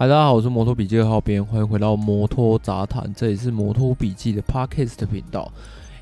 [0.00, 5.52] 嗨，大家好，我是摩托笔记二号编，欢迎回到摩托杂谈，这里是摩托笔记的 Podcast 频道。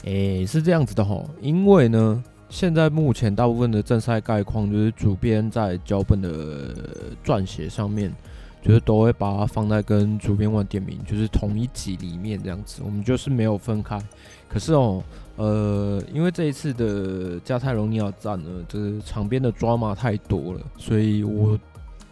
[0.04, 6.76] 诶，是这样子的哈，因为呢，现在目前大部分的正赛概况就是主编在脚本的
[7.24, 8.14] 撰写上面，
[8.62, 14.00] 就是都会把它放在跟主编玩点名，就是同一集里面这样子，我们就是没有分开。
[14.48, 15.02] 可是哦，
[15.34, 21.58] 呃，因为这一次的加泰隆尼亚站呢，就是场边的抓马太多了，所以我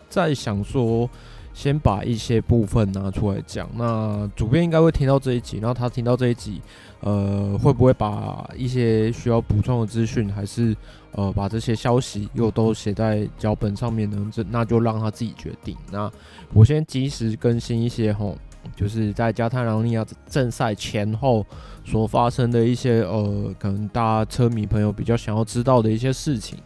[0.08, 1.08] 在想说。
[1.56, 6.60] 先把一些部分拿出来讲，那主编应该会听到这一集，然后他听到这一集，
[7.00, 10.76] 呃，会不会把一些需要补充的资讯，还是
[11.12, 14.30] 呃把这些消息又都写在脚本上面呢？
[14.30, 15.74] 这那就让他自己决定。
[15.90, 16.12] 那
[16.52, 18.36] 我先及时更新一些吼，
[18.76, 21.42] 就是在加泰罗尼亚正赛前后
[21.86, 26.58] 所发生的一些呃，可能大家车迷朋友比较想要知道的一些事情。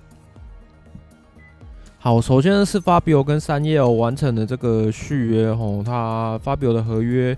[2.03, 7.37] 好，首先是 Fabio 跟三叶完成的这个续约吼，他 Fabio 的合约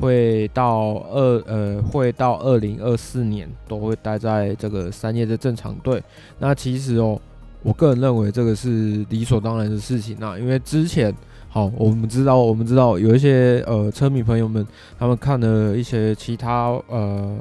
[0.00, 6.00] 会到二呃会到二零二四年都会待在这个三叶的正常队。
[6.38, 7.20] 那其实哦，
[7.64, 11.12] 我个人认为这个是理所当然的事情啊，因为之前
[11.48, 14.64] 好我们知道我们知道有一些呃车迷朋友们
[14.96, 17.36] 他们看了一些其他呃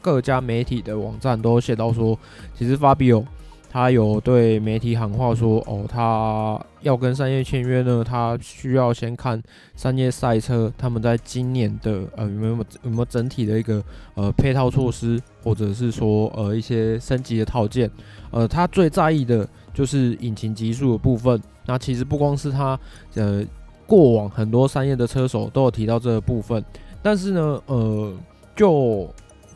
[0.00, 2.18] 各家媒体的网站都写到说，
[2.58, 3.24] 其实 Fabio。
[3.70, 9.42] 他有对媒体喊话说：“哦，他要跟三叶签约呢，他需要先看
[9.74, 17.90] 三叶赛车他们在今年的呃有没有有没有整体的一个呃配套措施，或者是说呃一些升级的套件。
[18.30, 21.40] 呃，他最在意的就是引擎极速的部分。
[21.66, 22.78] 那其实不光是他，
[23.14, 23.44] 呃，
[23.86, 26.64] 过往很多三叶的车手都有提到这个部分，
[27.02, 28.12] 但是呢，呃，
[28.56, 29.06] 就。”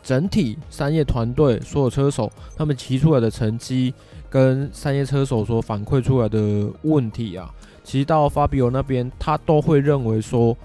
[0.02, 3.94] 整体三叶团队所有车手，他们骑出来的成绩
[4.28, 7.48] 跟三叶车手所反馈出来的问题啊，
[7.84, 10.56] 其实到 Fabio 那边，他都会认为说，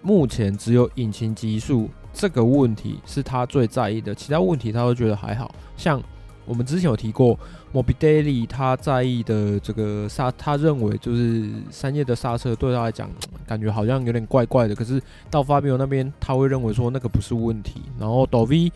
[0.00, 5.52] 目前只有引擎极速这个问题是他最在意的，其他问题他都觉得还好。
[5.76, 6.00] 像
[6.46, 7.38] 我们之前有提过
[7.72, 13.10] ，Morbidelli 他在意的这个刹，他认为就是三叶的刹车对他来讲，
[13.46, 14.74] 感觉好像有点怪怪的。
[14.74, 15.00] 可是
[15.30, 17.80] 到 Fabio 那边，他会认为说那个不是问题。
[17.98, 18.70] 然后 Dovi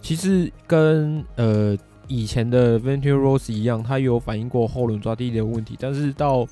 [0.00, 1.78] 其实跟呃
[2.08, 5.76] 以前的 Valentino Rossi 一样，他有反映过后轮抓地力的问题。
[5.78, 6.44] 但是到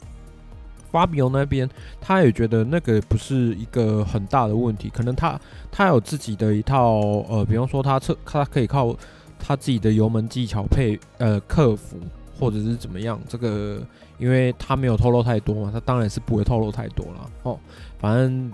[0.92, 1.68] Fabio 那边，
[2.00, 4.88] 他也觉得那个不是一个很大的问题。
[4.88, 5.40] 可能他
[5.72, 8.96] 他有自己的一套呃，比方说他车他可以靠。
[9.40, 11.98] 他自己的油门技巧配呃克服，
[12.38, 13.18] 或者是怎么样？
[13.26, 13.80] 这个
[14.18, 17.58] 因为他没有透露太多嘛，他当然是不会透露太多了哦。
[17.98, 18.52] 反正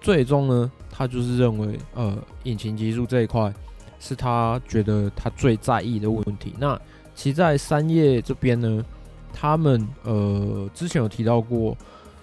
[0.00, 3.54] 最终呢，他就是认为呃引擎技术这一块
[4.00, 6.52] 是他觉得他最在意的问题。
[6.58, 6.78] 那
[7.14, 8.84] 其实在三叶这边呢，
[9.32, 11.76] 他们呃之前有提到过，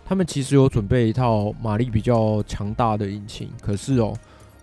[0.05, 4.13] 他们其实有准备一套马力比较强大的引擎，可是哦。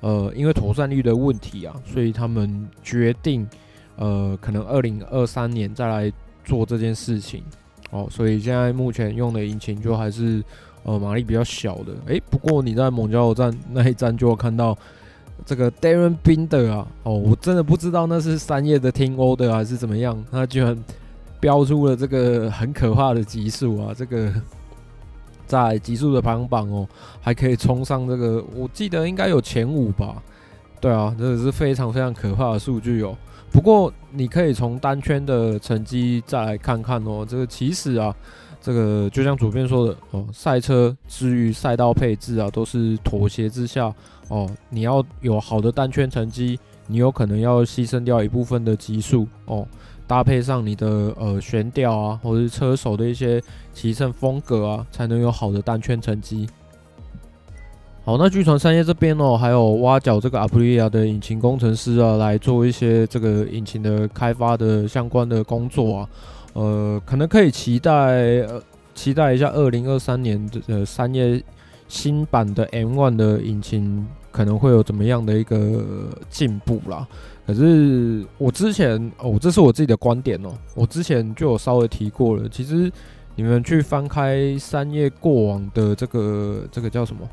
[0.02, 3.48] 呃，因为妥善率的问题啊，所以他们决定，
[3.96, 6.12] 呃，可能二零二三年再来
[6.44, 7.42] 做这件事情。
[7.90, 10.42] 哦，所以现在目前用的引擎就还是
[10.82, 11.92] 呃马力比较小的。
[12.06, 14.76] 诶，不过你在蒙加油站那一站就会看到
[15.46, 20.76] 这个 Darren Binder 啊，哦，我真的不知道那是三叶的 Team Order 还是怎么样，他居然
[21.38, 24.32] 标出了这个很可怕的级数啊，这个。
[25.52, 26.88] 在极速的排行榜哦，
[27.20, 30.22] 还可以冲上这个，我记得应该有前五吧。
[30.80, 33.14] 对啊，这个是非常非常可怕的数据哦。
[33.52, 37.22] 不过你可以从单圈的成绩再来看看哦。
[37.28, 38.16] 这个其实啊，
[38.62, 43.92] 这个就像主编说的哦，赛车至于赛道配置啊，都是妥协之下
[44.28, 44.48] 哦。
[44.70, 49.66] 你要有好的单圈成绩，你有可能要牺牲掉一部分的极速哦。
[50.06, 50.86] 搭配上你的
[51.18, 56.46] 呃悬吊啊，或者是车手的一些骑乘风格啊，才能有好的单圈成绩。
[58.04, 66.08] 好，那据传三叶这边哦，还有挖角这个阿普利亚的引擎工程师啊，来做一些这个引擎的开发的相关的工作啊。
[66.54, 68.62] 呃，可能可以期待，呃，
[68.94, 71.42] 期待一下二零二三年的呃三叶
[71.88, 75.84] 新版的 M1 的引擎可能会有怎么样的一个
[76.28, 77.06] 进步啦。
[77.46, 80.50] 可是我之前哦，这是我自己的观点哦。
[80.74, 82.48] 我之前就有稍微提过了。
[82.48, 82.90] 其实
[83.34, 87.28] 你们去翻开三叶过往的这个这个叫什么？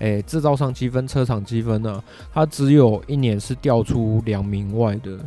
[0.00, 2.02] 诶，制造商积分、车厂积分呢？
[2.32, 5.18] 它只有一年是调出两名外的。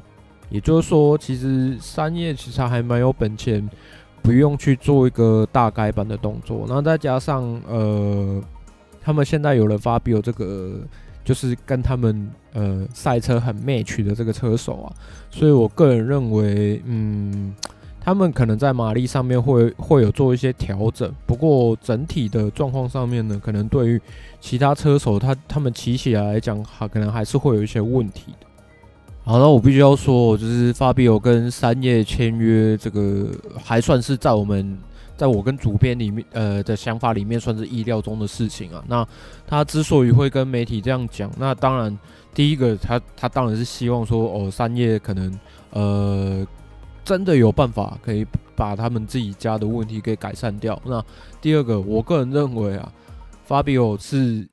[0.49, 3.69] 也就是说，其实三叶其实还蛮有本钱，
[4.21, 6.65] 不用去做一个大改版的动作。
[6.67, 8.41] 然后再加上呃，
[9.01, 10.79] 他们现在有了 Fabio 这个。
[11.21, 14.89] 就是跟他们呃赛车很 match 的这个车手啊，
[15.29, 17.53] 所以我个人认为，嗯，
[18.01, 24.01] 他们可能在马力上面会会有做一些调整，不过整体的状况上面呢，可能对于
[24.41, 28.47] 其他车手他他们骑起来来讲，还可能还是会有一些问题的。
[29.29, 33.27] 好，那我必须要说，就是法比欧跟三叶签约，这个
[33.63, 34.75] 还算是在我们
[35.15, 38.83] 在我跟主编里面呃的想法里面算是意料中的事情啊。
[38.87, 39.07] 那
[39.45, 41.95] 他之所以会跟媒体这样讲，那当然
[42.33, 45.39] 第一个他他当然是希望说哦，三叶可能
[45.73, 46.47] 呃。
[47.05, 48.23] 真的有办法可以
[48.55, 50.79] 把他们自己家的问题给改善掉。
[50.85, 51.03] 那
[51.41, 52.91] 第二个，我个人认为啊，
[53.45, 54.47] 法比欧是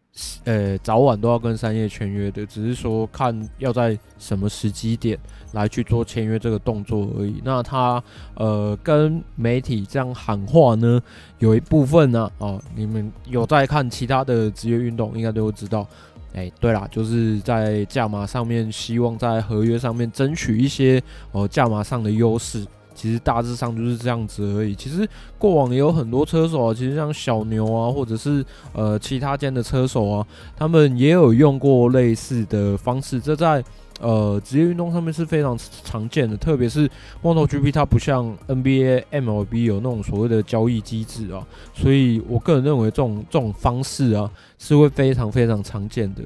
[0.45, 5.19] 呃早晚都要跟三叶签约的，只是说看要在什么时机点
[5.53, 7.41] 来去做签约这个动作而已。
[7.45, 8.03] 那他
[8.35, 11.03] 呃跟媒体这样喊话呢，
[11.39, 15.87] 有一部分呢，哦，你们有在看其他的职业运动，应该都会知道。
[16.35, 21.03] 哎、对啦，就是在价码上面，希望在合约上面争取一些
[21.33, 22.62] 哦价码上的优势。
[22.97, 24.75] 其实大致上就是这样子而已。
[24.75, 25.09] 其实
[25.39, 30.27] 过往也有很多车手啊，其实像小牛啊，或者是呃其他间的车手啊，
[30.57, 33.21] 他们也有用过类似的方式。
[33.21, 33.63] 这在
[33.99, 36.87] 呃，职业运动上面是非常常见的，特别是
[37.23, 46.23] MotoGP，它不像 NBA、MLB 有那种所谓的交易机制啊，所以我个人认为这种这种方式啊，是会非常非常常见的。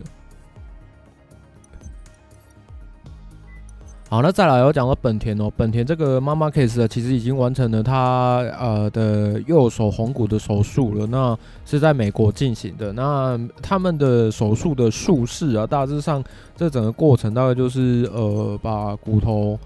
[4.10, 12.92] 好，那再来我讲到本田哦，本田这个妈妈 case 其实已经完成了他呃的右手红骨的手术了，那是在美国进行的。
[12.92, 16.20] 那他们的手术的术式啊，大致上
[16.56, 19.56] 这整个过程大概就是呃把骨头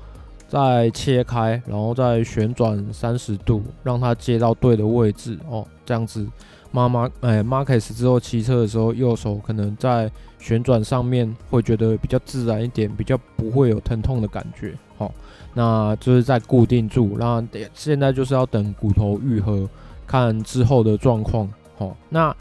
[0.46, 6.22] 再切开，然后再旋转三十度，让它接到对的位置哦，这样子。
[6.74, 10.10] 妈妈，哎，Marquez 之后骑车的时候，右手可能在
[10.40, 14.74] 旋转上面会觉得比较自然一点，比较不会有疼痛的感觉。
[14.98, 15.14] 好，
[15.54, 17.40] 那就是在固定住，那
[17.74, 19.68] 现在就是要等骨头愈合，
[20.04, 21.48] 看之后的状况。
[21.78, 22.34] 好，那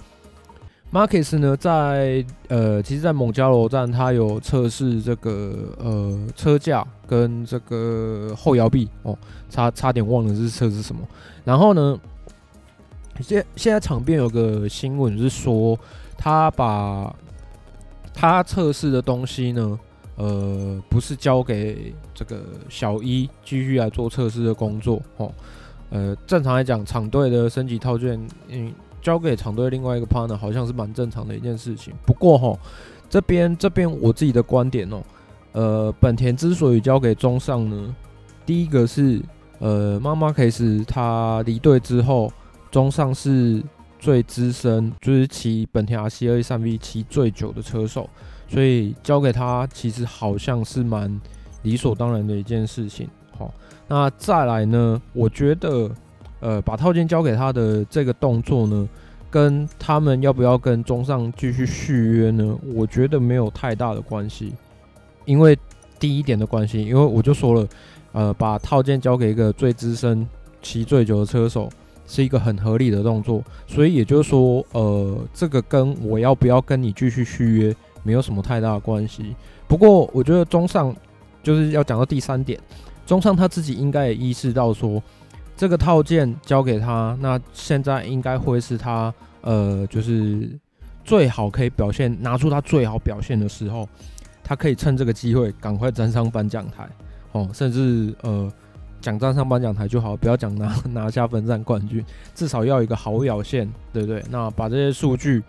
[0.92, 9.16] Marquez 呢，在呃，其实，在蒙加罗站，他有测试这个呃车架跟这个后摇臂哦，
[9.48, 11.04] 差差点忘了是测试什么。
[11.46, 12.00] 然后呢？
[13.22, 15.78] 现现在场边有个新闻是说，
[16.18, 17.16] 他把
[18.14, 19.80] 他测试的东西呢，
[20.16, 25.32] 呃，不是交给这个小一继续来做测试的工作哦。
[25.92, 31.94] 呃，正常来讲，厂队的升级套件，嗯，交给厂队另外一个 partner，好像是蛮正常的一件事情。
[32.06, 32.58] 不过哈，
[33.10, 35.04] 这边这边我自己的观点哦，
[35.52, 37.96] 呃，本田之所以交给中上呢，
[38.44, 39.22] 第一个是
[39.60, 42.32] 呃，马马克斯他离队之后。
[42.74, 43.62] 中上是
[44.00, 48.10] 最资深，就是骑本田 RC213V 骑最久的车手，
[48.48, 51.22] 所以交给他其实好像是蛮
[51.62, 53.08] 理所当然的一件事情。
[53.38, 53.54] 好，
[53.88, 55.00] 那再来呢？
[55.14, 55.88] 我觉得，
[56.40, 58.90] 呃，把套件交给他的这个动作呢，
[59.30, 62.58] 跟他们要不要跟中上继续续约呢？
[62.74, 64.52] 我觉得没有太大的关系。
[65.26, 65.56] 因为
[66.00, 67.68] 第一点的关系，因为我就说了，
[68.14, 70.28] 呃，把套件交给一个最资深、
[70.64, 71.70] 骑最久的车手。
[72.14, 79.36] 是一个很合理的动作，所以也就是说，呃，这个跟我要不要跟你继续续约没有什么太大的关系。
[79.68, 80.96] 不过，我觉得中上
[81.42, 82.60] 就是要讲到第三点，
[83.04, 85.02] 中上他自己应该也意识到说，
[85.58, 90.48] 这个套件交给他，那现在应该会是他呃，就是
[91.04, 93.90] 最好可以表现，拿出他最好表现的时候，
[94.44, 96.88] 他可以趁这个机会赶快站上颁奖台，
[97.32, 98.54] 哦，甚至呃。
[99.04, 104.24] 奖站上颁奖台就好，不要讲拿 拿下分站冠军，至少要一个好表现，对不对？
[104.30, 105.44] 那把这些数据，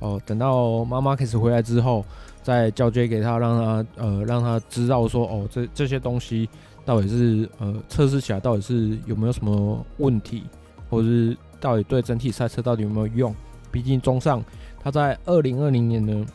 [0.00, 2.04] 哦、等到妈妈开始回来之后，
[2.42, 6.48] 再交接给他，让他呃让他知道说，哦，这这些东西
[6.84, 10.42] 到底是呃测试起来到底是有没有什么问题，
[10.90, 13.32] 或者是到底对整体赛车到底有没有用？
[13.70, 14.42] 毕竟中上
[14.82, 16.26] 他在二零二零年呢，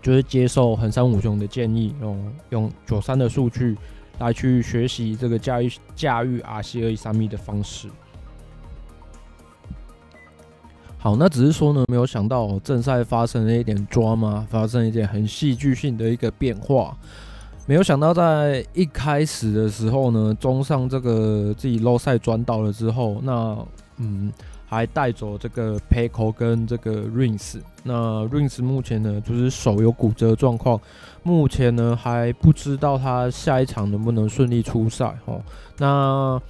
[0.00, 3.76] 就是接受横山武雄的建议，用用九三的数据。
[4.22, 7.88] 来去学习这个驾驭驾驭 RC213V 的方式。
[10.98, 16.96] 好，那只是说呢，没有想到正赛发生了一点 drama，发生一点很戏剧性的一个变化。
[17.66, 23.58] 没有想到在一开始的时候呢，中上这个自己漏赛转倒了之后，那
[23.96, 24.32] 嗯。
[24.72, 30.80] 还带走这个 Pecco 跟这个 Rings，那 Rings 目前呢就是手有骨折状况，
[31.22, 35.42] 目前呢还不知道他下一场能不能顺利出赛哦。
[35.76, 36.40] 那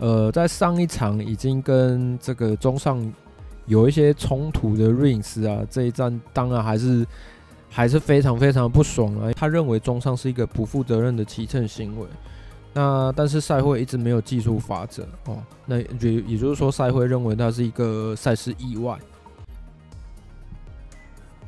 [0.00, 3.00] 呃，在上一场已经跟这个中上
[3.66, 7.06] 有一些冲突的 Rings 啊，这一战当然还是
[7.68, 9.30] 还是非常非常不爽啊。
[9.36, 12.06] 他认为中上是一个不负责任的骑乘行为。
[12.72, 18.96] 那但是赛会一直没有技术法则哦，那也也就是说赛会认为它是一个赛事意外。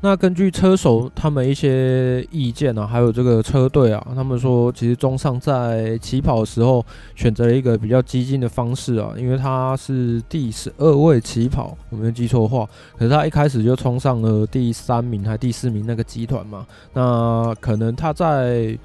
[0.04, 18.76] 那根据车手他们一些意见啊，还有这个车队啊，他们说其实中上在起跑的时候选择了一个比较激进的方式啊，因为他是第十二位起跑，我没有记错话，可是他一开始就冲上了第三名还第四名那个集团嘛，那可能他在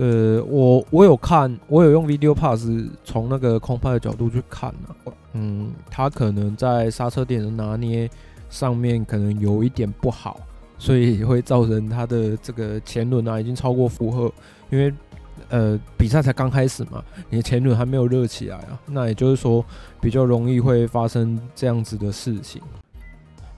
[0.00, 2.66] 呃，我我有看，我有用 Video Pass
[3.04, 8.08] 从那个空拍的角度去看啊，嗯，他可能在刹车点的拿捏
[8.48, 10.40] 上面可能有一点不好。
[10.78, 14.32] 所以会造成它的这个前轮啊已经超过负荷，
[14.70, 14.90] 因为
[15.50, 19.62] 呃比赛才刚开始嘛，你的前轮还没有热起来啊，那也就是说
[20.00, 22.62] 比较容易会发生这样子的事情。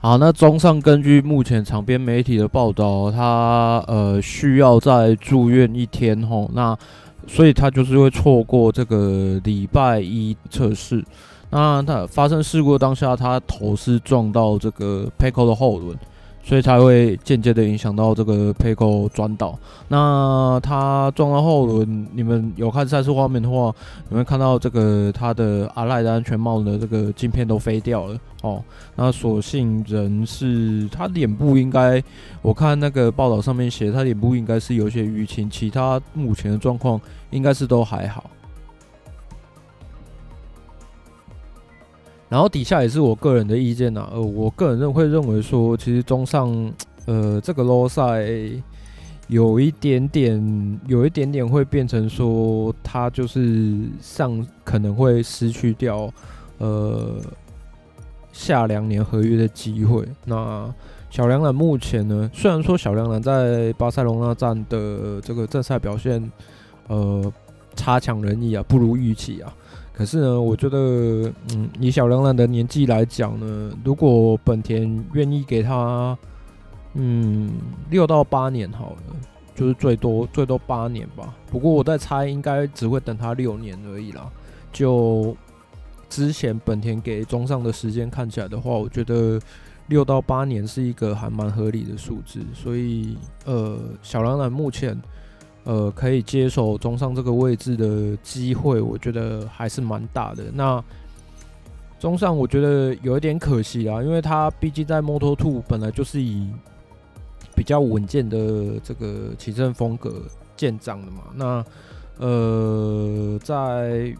[0.05, 6.77] 好，那综上根据目前场边媒体的报道，他呃需要再住院一天吼，那
[7.25, 11.01] 所以他就是会错过这个礼拜一测试。
[11.51, 15.97] 那他发生事故当下，他头是撞到这个 Pecco 的后轮。
[16.43, 19.57] 所以才会间接的影响到这个 Pecco 转倒。
[19.87, 23.73] 那他撞到后轮，你们有看赛事画面的话，
[24.09, 28.61] 你会看到这个他的阿赖的安全帽的这个镜片都飞掉了哦。
[28.95, 32.03] 那所幸人是他脸部应该，
[32.41, 36.99] 我看那个报道上面写他脸部应该是有些淤青，其他目前的状况
[37.31, 38.29] 应该是都还好。
[42.33, 46.49] 然后底下也是我个人的意见呐，呃，我个人认会认为说，其实中上，
[47.05, 48.25] 呃，这个 low 赛
[49.27, 56.11] 有一点点，有一点点会变成说，他就是上可能会失去掉，
[56.57, 57.17] 呃，
[58.31, 60.03] 下两年合约的机会。
[60.25, 60.67] 那
[61.11, 66.31] 小梁兰目前呢，虽然说小梁兰在巴塞罗那站的这个正赛表现，
[66.87, 67.31] 呃，
[67.75, 69.53] 差强人意啊，不如预期啊。
[69.93, 76.17] 可是呢，我觉得，嗯，以小梁兰的年纪来讲呢，如果本田愿意给他，
[76.95, 77.51] 嗯，
[77.91, 79.15] 六到八年好了，
[79.53, 81.35] 就是最多最多八年吧。
[81.51, 84.27] 不过我在猜，应该只会等他六年而已啦。
[84.71, 85.37] 就
[86.09, 89.39] 之前本田给中上的时间看起来的话，我觉得
[89.89, 92.39] 六到八年是一个还蛮合理的数字。
[92.51, 94.99] 所以，呃，小梁兰目前。
[95.63, 100.43] 呃，可以接手中上这个位置的机会，我觉得还是蛮大的。
[100.53, 100.83] 那
[101.99, 106.49] 中上我觉得有一点可惜啊，因为他毕竟在摩托兔本来就是以
[107.55, 110.23] 比较稳健的这个骑乘风格
[110.57, 111.23] 见长的嘛。
[111.33, 111.65] 那
[112.17, 114.13] 呃，在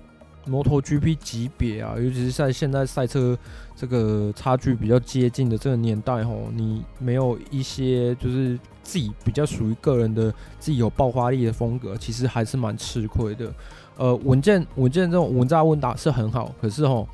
[0.46, 3.38] 摩托 GP 级别啊，尤其是在现在赛车
[3.76, 8.60] 这个差距比较接近的这个年代吼，你没有一些就是。
[8.86, 13.50] 自己比较属于个人的，自己有爆发力的风格，其实还是蛮吃亏的。
[13.96, 17.08] 呃，稳健稳健这种稳扎稳打是很好，可是吼，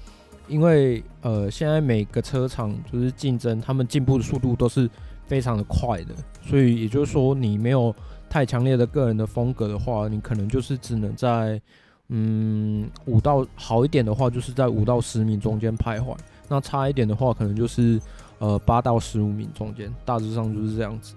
[0.47, 4.89] 因为呃现在每个车厂就是竞争，他们进步的速度都是
[5.27, 7.95] 非常的快的，所以也就是说，你没有
[8.27, 11.61] 太强烈的个人的风格的话，你可能就是只能在
[12.09, 16.15] 嗯五到好一点的话，就是在五到十米中间徘徊；
[16.47, 18.01] 那差一点的话，可能就是
[18.39, 21.13] 呃八到十五米中间，大致上就是这样子。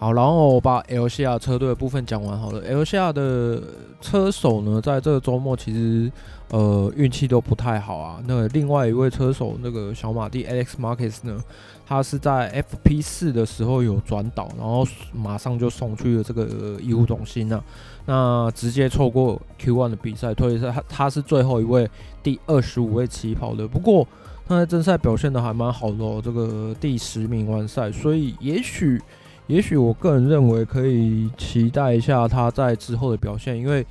[0.00, 2.62] 好，然后我把 LCR 车队的部分讲完好了。
[2.66, 3.62] LCR 的
[4.00, 6.10] 车手呢，在这个周末其实
[6.48, 8.18] 呃运气都不太好啊。
[8.26, 11.38] 那、另外一位车手，那个小马弟 Alex Marquez 呢，
[11.86, 17.62] 他是在 FP 四的时候有转倒，然后马上就送去了这个医护中心啊。
[18.06, 21.86] 那直接错过 Q1 的比赛，所以他他是最后一位
[22.22, 23.68] 第二十五位起跑的。
[23.68, 24.08] 不过
[24.48, 28.98] 他在正赛表现的还蛮好的哦，这个第十名完赛，所以也许。
[29.50, 33.84] 也许我个人认为可以期待一下他在之后的表现，因为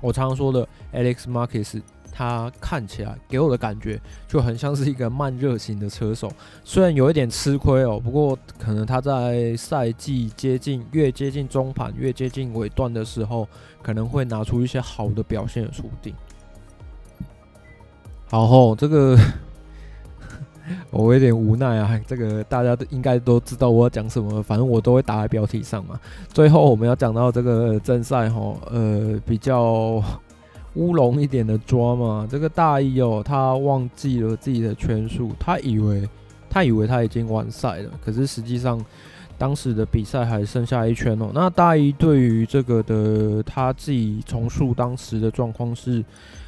[0.00, 6.32] 我常常说的 Alex Marquez，他看起来给我的感觉就很像是一个慢热型的车手，
[6.64, 13.46] 虽然有一点吃亏哦，不过可能他在赛季接近越接近中盘越接近尾段的时候，
[13.82, 16.14] 可能会拿出一些好的表现的说不定。
[18.30, 19.18] 好后这个。
[20.90, 25.98] 我有点无奈啊，这个大家都应该都知道我要讲什么，反正我都会打在标题上嘛。
[26.32, 30.02] 最后我们要讲到这个正赛哈，呃，比较
[30.74, 32.26] 乌龙一点的抓嘛。
[32.30, 36.08] 这个大一哦，他忘记了自己的圈数，他以为
[36.48, 38.80] 他以为他已经完赛了，可是实际上
[39.36, 41.30] 当时的比赛还剩下一圈哦。
[41.34, 46.04] 那大一对于这个的他自己重塑当时的状况是，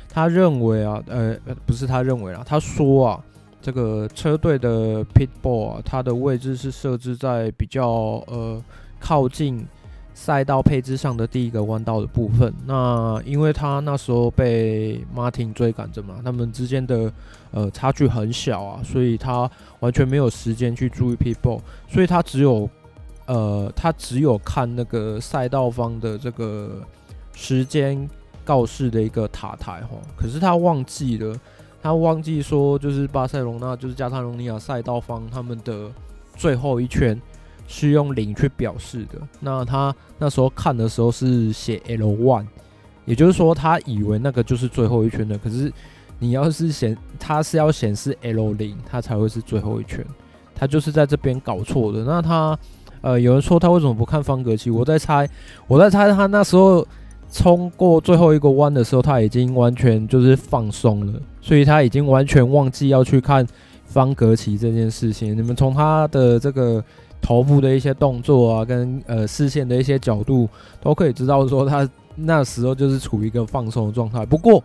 [0.08, 3.20] 他认为啊，呃，不是他认为啊，他说啊。
[3.64, 8.62] 这个车队的 pit b a l l，它的位置是设置在比较呃
[9.00, 9.66] 靠近
[10.12, 12.52] 赛道配置上的第一个弯道的部分。
[12.66, 17.10] 那因为他那时候被 Martin 追赶着嘛，他们之间的
[17.52, 22.68] 呃差距很小啊，所以他完全没有时间去注意 pit b a l l 所以他只有
[23.24, 26.82] 呃他只有看那个赛道方的这个
[27.32, 28.06] 时间
[28.44, 31.34] 告示的一个塔台哈，可是他忘记了，
[31.84, 35.88] 他忘记说就是巴塞隆纳就是加泰隆尼亚赛道方他们的
[36.36, 37.16] 最后一圈。
[37.66, 39.18] 是用零去表示的。
[39.40, 42.44] 那他那时候看的时候是写 L one，
[43.06, 45.38] 也就是说他以为那个就是最后一圈的。
[45.38, 45.72] 可是
[46.18, 50.04] 你要是显，他是要显示 L 零，他才会是最后一圈。
[50.54, 52.04] 他就是在这边搞错的。
[52.04, 52.58] 那他
[53.00, 54.70] 呃，有人说他为什么不看方格旗？
[54.70, 55.26] 我在猜，
[55.66, 56.86] 我在猜他那时候
[57.34, 63.44] 冲过最后一个弯的时候，他已经完全就是放松了，所以他已经完全忘记要去看
[63.84, 65.36] 方格旗这件事情。
[65.36, 66.82] 你们从他的这个。
[67.26, 70.46] 头部的一些动作啊，跟呃视线的一些角度，
[70.82, 74.26] 都可以知道说他那时候就是处于一个放松的状态。
[74.26, 74.62] 不过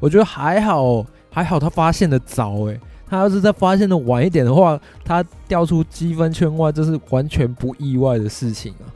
[0.00, 8.88] 我觉得还好，还好他发现的早诶、他要是再发现的晚一点的话，他掉出积分圈外，这是完全不意外的事情啊。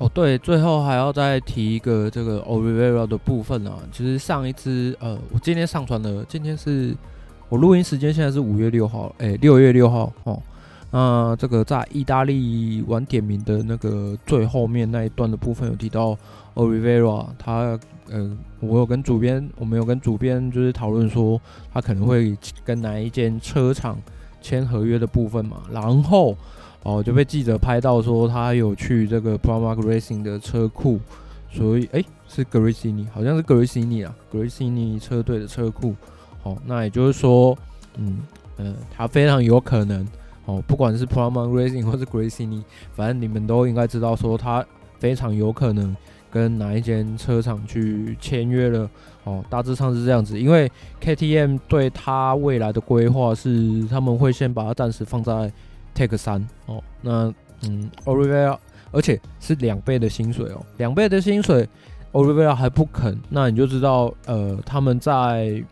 [0.00, 6.96] 哦，对，最后还要再提一个这个 Oliveira 的部分啊，其实上一支呃，我今天上传的，今天是
[7.50, 10.42] 我录音时间，现在是五月六号，诶、六月六号哦。
[10.90, 16.16] 那这个在意大利晚点名的那个最后面那一段的部分有提到
[16.54, 17.78] Oliveira，他
[18.08, 21.38] 呃，我有跟主编，我们有跟主编就是讨论说
[21.74, 23.98] 他可能会跟哪一间车厂
[24.40, 26.34] 签合约的部分嘛，然后
[26.82, 30.98] 哦就被记者拍到说他有去这个 Pramac Racing 的车库，
[31.50, 35.94] 所以诶，是 Gresini，好像是 Gresini 啊，Gresini 车队的车库，
[36.42, 37.56] 好，那也就是说，
[37.96, 38.20] 嗯
[38.58, 40.06] 嗯，他非常有可能。
[40.46, 42.62] 哦，不管是 Pramac Racing 或是 Gresini，
[42.94, 44.64] 反正你们都应该知道，说他
[44.98, 45.94] 非常有可能
[46.30, 48.90] 跟哪一间车厂去签约了。
[49.24, 50.68] 哦，大致上是这样子，因为
[51.00, 55.52] KTM 对他未来的规划是，他们会先把他暂时放在
[55.94, 56.46] Tech 三。
[56.66, 57.32] 哦，那
[57.68, 58.56] 嗯，Oliveira，
[58.90, 61.68] 而且是两倍的薪水哦，两倍的薪水
[62.12, 65.62] ，Oliveira 还不肯，那你就知道，呃，他们在。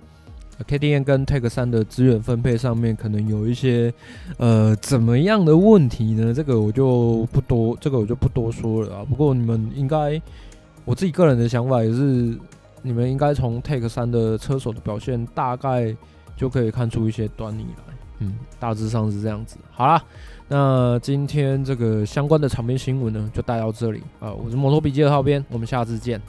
[0.66, 3.94] KTN 跟 Take 三的资源分配上面可能有一些
[4.38, 6.34] 呃怎么样的问题呢？
[6.34, 9.04] 这个我就不多，这个我就不多说了啊。
[9.08, 10.20] 不过你们应该，
[10.84, 12.36] 我自己个人的想法也是，
[12.82, 15.96] 你们应该从 Take 三的车手的表现，大概
[16.36, 17.94] 就可以看出一些端倪来。
[18.20, 19.56] 嗯，大致上是这样子。
[19.70, 20.02] 好啦，
[20.48, 24.32] 那今天这个相关的场边新闻呢，就带到这里啊。
[24.32, 26.20] 我是摩托笔记的浩编，我们下次见。